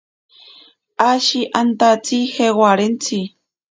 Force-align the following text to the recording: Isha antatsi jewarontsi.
Isha 1.11 1.41
antatsi 1.59 2.17
jewarontsi. 2.33 3.19